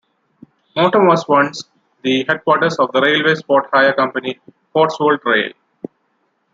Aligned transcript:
Moreton 0.75 1.05
was 1.05 1.27
once 1.27 1.63
the 2.01 2.25
headquarters 2.27 2.79
of 2.79 2.91
the 2.91 2.99
railway 3.01 3.35
spot-hire 3.35 3.93
company 3.93 4.39
Cotswold 4.75 5.19
Rail. 5.23 5.51